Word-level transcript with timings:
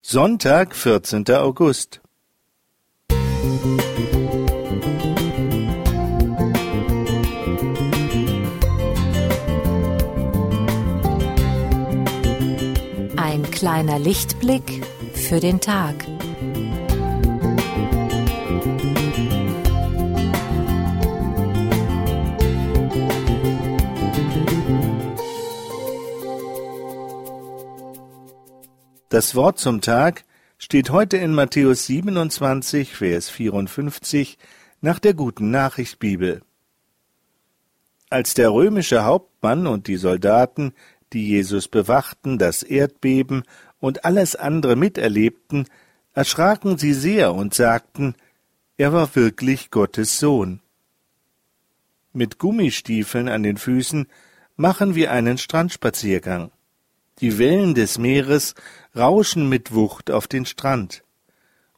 Sonntag, 0.00 0.74
14. 0.74 1.28
August. 1.30 2.00
Ein 13.16 13.42
kleiner 13.50 13.98
Lichtblick 13.98 14.86
für 15.14 15.40
den 15.40 15.60
Tag. 15.60 16.06
Das 29.10 29.34
Wort 29.34 29.58
zum 29.58 29.80
Tag 29.80 30.24
steht 30.58 30.90
heute 30.90 31.16
in 31.16 31.34
Matthäus 31.34 31.86
27, 31.86 32.94
Vers 32.94 33.30
54 33.30 34.36
nach 34.82 34.98
der 34.98 35.14
guten 35.14 35.50
Nachricht 35.50 35.98
Bibel. 35.98 36.42
Als 38.10 38.34
der 38.34 38.50
römische 38.50 39.06
Hauptmann 39.06 39.66
und 39.66 39.86
die 39.86 39.96
Soldaten, 39.96 40.74
die 41.14 41.26
Jesus 41.26 41.68
bewachten, 41.68 42.36
das 42.36 42.62
Erdbeben 42.62 43.44
und 43.80 44.04
alles 44.04 44.36
andere 44.36 44.76
miterlebten, 44.76 45.68
erschraken 46.12 46.76
sie 46.76 46.92
sehr 46.92 47.32
und 47.32 47.54
sagten, 47.54 48.14
er 48.76 48.92
war 48.92 49.16
wirklich 49.16 49.70
Gottes 49.70 50.18
Sohn. 50.18 50.60
Mit 52.12 52.38
Gummistiefeln 52.38 53.30
an 53.30 53.42
den 53.42 53.56
Füßen 53.56 54.06
machen 54.56 54.94
wir 54.94 55.12
einen 55.12 55.38
Strandspaziergang. 55.38 56.50
Die 57.20 57.38
Wellen 57.38 57.74
des 57.74 57.98
Meeres 57.98 58.54
rauschen 58.94 59.48
mit 59.48 59.74
Wucht 59.74 60.10
auf 60.10 60.28
den 60.28 60.46
Strand. 60.46 61.02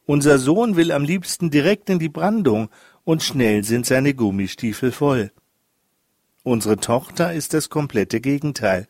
Unser 0.05 0.37
Sohn 0.37 0.75
will 0.75 0.91
am 0.91 1.03
liebsten 1.03 1.49
direkt 1.49 1.89
in 1.89 1.99
die 1.99 2.09
Brandung, 2.09 2.69
und 3.03 3.23
schnell 3.23 3.63
sind 3.63 3.87
seine 3.87 4.13
Gummistiefel 4.13 4.91
voll. 4.91 5.31
Unsere 6.43 6.77
Tochter 6.77 7.33
ist 7.33 7.53
das 7.53 7.69
komplette 7.69 8.21
Gegenteil. 8.21 8.87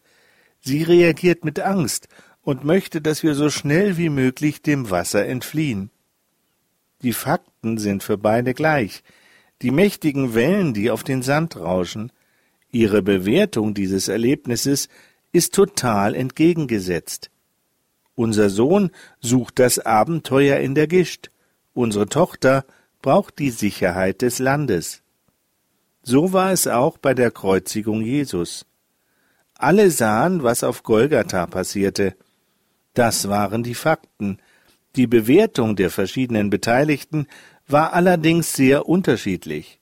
Sie 0.59 0.83
reagiert 0.83 1.45
mit 1.45 1.59
Angst 1.59 2.07
und 2.41 2.65
möchte, 2.65 3.01
dass 3.01 3.23
wir 3.23 3.35
so 3.35 3.49
schnell 3.49 3.97
wie 3.97 4.09
möglich 4.09 4.61
dem 4.61 4.89
Wasser 4.89 5.25
entfliehen. 5.25 5.91
Die 7.01 7.13
Fakten 7.13 7.77
sind 7.77 8.03
für 8.03 8.17
beide 8.17 8.53
gleich. 8.53 9.03
Die 9.61 9.71
mächtigen 9.71 10.33
Wellen, 10.33 10.73
die 10.73 10.91
auf 10.91 11.03
den 11.03 11.21
Sand 11.21 11.57
rauschen. 11.57 12.11
Ihre 12.71 13.01
Bewertung 13.01 13.73
dieses 13.73 14.07
Erlebnisses 14.07 14.87
ist 15.31 15.53
total 15.53 16.15
entgegengesetzt. 16.15 17.29
Unser 18.15 18.49
Sohn 18.49 18.91
sucht 19.19 19.59
das 19.59 19.79
Abenteuer 19.79 20.57
in 20.57 20.75
der 20.75 20.87
Gischt, 20.87 21.31
unsere 21.73 22.07
Tochter 22.07 22.65
braucht 23.01 23.39
die 23.39 23.49
Sicherheit 23.49 24.21
des 24.21 24.39
Landes. 24.39 25.01
So 26.03 26.33
war 26.33 26.51
es 26.51 26.67
auch 26.67 26.97
bei 26.97 27.13
der 27.13 27.31
Kreuzigung 27.31 28.01
Jesus. 28.01 28.65
Alle 29.55 29.91
sahen, 29.91 30.43
was 30.43 30.63
auf 30.63 30.83
Golgatha 30.83 31.45
passierte. 31.45 32.15
Das 32.93 33.29
waren 33.29 33.63
die 33.63 33.75
Fakten. 33.75 34.39
Die 34.95 35.07
Bewertung 35.07 35.75
der 35.75 35.89
verschiedenen 35.89 36.49
Beteiligten 36.49 37.27
war 37.67 37.93
allerdings 37.93 38.53
sehr 38.53 38.89
unterschiedlich. 38.89 39.79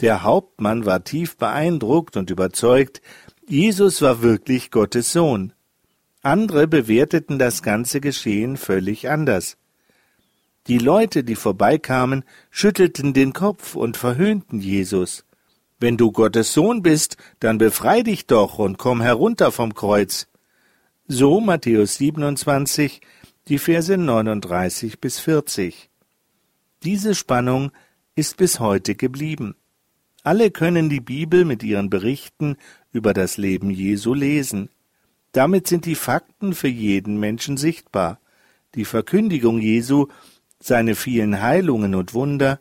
Der 0.00 0.22
Hauptmann 0.22 0.86
war 0.86 1.04
tief 1.04 1.36
beeindruckt 1.36 2.16
und 2.16 2.30
überzeugt, 2.30 3.02
Jesus 3.50 4.02
war 4.02 4.20
wirklich 4.20 4.70
Gottes 4.70 5.10
Sohn. 5.10 5.54
Andere 6.20 6.68
bewerteten 6.68 7.38
das 7.38 7.62
ganze 7.62 7.98
Geschehen 7.98 8.58
völlig 8.58 9.08
anders. 9.08 9.56
Die 10.66 10.76
Leute, 10.76 11.24
die 11.24 11.34
vorbeikamen, 11.34 12.24
schüttelten 12.50 13.14
den 13.14 13.32
Kopf 13.32 13.74
und 13.74 13.96
verhöhnten 13.96 14.60
Jesus. 14.60 15.24
Wenn 15.80 15.96
du 15.96 16.12
Gottes 16.12 16.52
Sohn 16.52 16.82
bist, 16.82 17.16
dann 17.40 17.56
befrei 17.56 18.02
dich 18.02 18.26
doch 18.26 18.58
und 18.58 18.76
komm 18.76 19.00
herunter 19.00 19.50
vom 19.50 19.72
Kreuz. 19.72 20.28
So 21.06 21.40
Matthäus 21.40 21.96
27, 21.96 23.00
die 23.48 23.58
Verse 23.58 23.96
39 23.96 25.00
bis 25.00 25.20
40. 25.20 25.88
Diese 26.82 27.14
Spannung 27.14 27.70
ist 28.14 28.36
bis 28.36 28.60
heute 28.60 28.94
geblieben. 28.94 29.54
Alle 30.22 30.50
können 30.50 30.88
die 30.88 31.00
Bibel 31.00 31.44
mit 31.44 31.62
ihren 31.62 31.90
Berichten 31.90 32.56
über 32.92 33.14
das 33.14 33.36
Leben 33.36 33.70
Jesu 33.70 34.14
lesen. 34.14 34.68
Damit 35.32 35.66
sind 35.66 35.84
die 35.86 35.94
Fakten 35.94 36.54
für 36.54 36.68
jeden 36.68 37.20
Menschen 37.20 37.56
sichtbar. 37.56 38.20
Die 38.74 38.84
Verkündigung 38.84 39.60
Jesu, 39.60 40.08
seine 40.60 40.94
vielen 40.94 41.40
Heilungen 41.40 41.94
und 41.94 42.14
Wunder, 42.14 42.60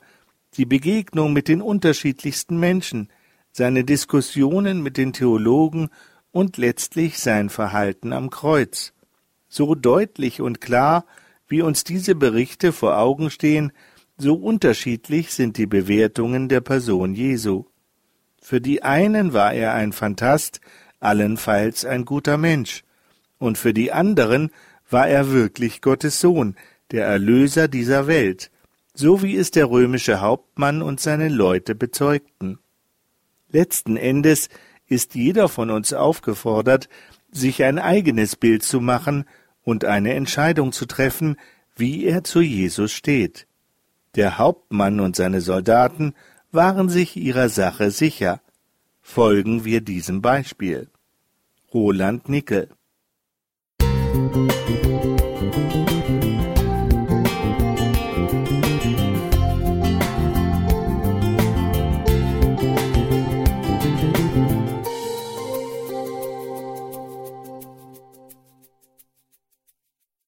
die 0.56 0.66
Begegnung 0.66 1.34
mit 1.34 1.48
den 1.48 1.62
unterschiedlichsten 1.62 2.60
Menschen, 2.60 3.10
seine 3.52 3.84
Diskussionen 3.84 4.84
mit 4.84 4.98
den 4.98 5.14
Theologen 5.14 5.90
und 6.32 6.58
letztlich 6.58 7.20
sein 7.20 7.50
Verhalten 7.50 8.14
am 8.14 8.30
Kreuz. 8.30 8.94
So 9.50 9.76
deutlich 9.76 10.42
und 10.42 10.62
klar, 10.62 11.06
wie 11.48 11.62
uns 11.62 11.84
diese 11.84 12.16
Berichte 12.16 12.72
vor 12.72 12.98
Augen 12.98 13.32
stehen, 13.32 13.72
so 14.18 14.34
unterschiedlich 14.34 15.32
sind 15.32 15.58
die 15.58 15.68
Bewertungen 15.68 16.50
der 16.50 16.62
Person 16.62 17.14
Jesu. 17.14 17.66
Für 18.42 18.60
die 18.60 18.82
einen 18.82 19.34
war 19.34 19.54
er 19.54 19.74
ein 19.74 19.94
Phantast, 19.94 20.60
allenfalls 21.00 21.86
ein 21.86 22.06
guter 22.06 22.38
Mensch, 22.38 22.84
und 23.38 23.58
für 23.58 23.74
die 23.74 23.92
anderen 23.92 24.52
war 24.90 25.08
er 25.08 25.32
wirklich 25.32 25.82
Gottes 25.82 26.20
Sohn, 26.20 26.56
der 26.92 27.06
Erlöser 27.06 27.68
dieser 27.68 28.08
Welt, 28.08 28.50
so 28.94 29.22
wie 29.22 29.36
es 29.36 29.52
der 29.52 29.70
römische 29.70 30.22
Hauptmann 30.22 30.82
und 30.82 31.00
seine 31.00 31.30
Leute 31.30 31.76
bezeugten. 31.76 32.58
Letzten 33.50 33.98
Endes 33.98 34.50
ist 34.88 35.14
jeder 35.14 35.50
von 35.50 35.70
uns 35.70 35.94
aufgefordert, 35.94 36.90
sich 37.32 37.64
ein 37.64 37.78
eigenes 37.78 38.36
Bild 38.36 38.64
zu 38.64 38.80
machen 38.80 39.26
und 39.64 39.86
eine 39.86 40.14
Entscheidung 40.14 40.72
zu 40.72 40.86
treffen, 40.86 41.36
wie 41.76 42.06
er 42.06 42.24
zu 42.24 42.42
Jesus 42.42 42.92
steht. 42.92 43.48
Der 44.18 44.40
Hauptmann 44.40 45.00
und 45.00 45.16
seine 45.16 45.42
Soldaten 45.42 46.16
waren 46.52 46.90
sich 46.90 47.16
ihrer 47.16 47.50
Sache 47.50 47.92
sicher. 47.92 48.42
Folgen 49.00 49.64
wir 49.64 49.82
diesem 49.82 50.24
Beispiel. 50.24 50.90
Roland 51.72 52.28
Nickel 52.28 52.70